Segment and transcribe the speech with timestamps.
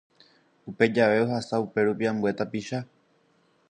[0.69, 2.77] Upe jave ohasa upérupi ambue tapicha